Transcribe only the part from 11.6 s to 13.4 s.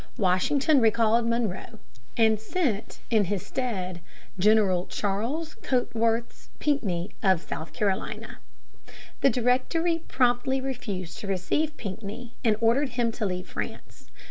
Pinckney, and ordered him to